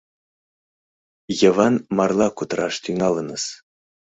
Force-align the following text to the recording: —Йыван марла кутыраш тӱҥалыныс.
—Йыван 1.39 1.75
марла 1.97 2.27
кутыраш 2.37 2.75
тӱҥалыныс. 2.83 3.43